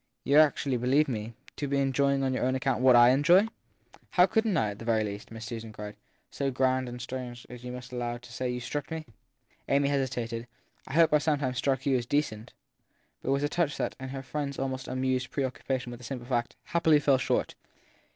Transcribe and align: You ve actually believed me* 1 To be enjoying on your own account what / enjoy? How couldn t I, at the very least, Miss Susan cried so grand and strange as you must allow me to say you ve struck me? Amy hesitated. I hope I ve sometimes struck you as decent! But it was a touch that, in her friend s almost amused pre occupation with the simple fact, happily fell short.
You 0.23 0.37
ve 0.37 0.41
actually 0.41 0.77
believed 0.77 1.09
me* 1.09 1.23
1 1.25 1.33
To 1.57 1.67
be 1.67 1.77
enjoying 1.77 2.23
on 2.23 2.33
your 2.33 2.43
own 2.43 2.55
account 2.55 2.81
what 2.81 2.95
/ 2.95 2.95
enjoy? 3.11 3.45
How 4.09 4.25
couldn 4.25 4.53
t 4.55 4.57
I, 4.57 4.71
at 4.71 4.79
the 4.79 4.83
very 4.85 5.03
least, 5.03 5.29
Miss 5.29 5.45
Susan 5.45 5.71
cried 5.71 5.95
so 6.31 6.49
grand 6.49 6.89
and 6.89 6.99
strange 6.99 7.45
as 7.51 7.63
you 7.63 7.71
must 7.71 7.91
allow 7.93 8.13
me 8.13 8.19
to 8.21 8.33
say 8.33 8.49
you 8.49 8.59
ve 8.59 8.65
struck 8.65 8.89
me? 8.89 9.05
Amy 9.69 9.89
hesitated. 9.89 10.47
I 10.87 10.93
hope 10.95 11.13
I 11.13 11.17
ve 11.17 11.21
sometimes 11.21 11.59
struck 11.59 11.85
you 11.85 11.97
as 11.97 12.07
decent! 12.07 12.51
But 13.21 13.29
it 13.29 13.33
was 13.33 13.43
a 13.43 13.47
touch 13.49 13.77
that, 13.77 13.95
in 13.99 14.09
her 14.09 14.23
friend 14.23 14.49
s 14.49 14.57
almost 14.57 14.87
amused 14.87 15.29
pre 15.29 15.43
occupation 15.43 15.91
with 15.91 15.99
the 15.99 16.03
simple 16.03 16.25
fact, 16.25 16.55
happily 16.63 16.99
fell 16.99 17.19
short. 17.19 17.53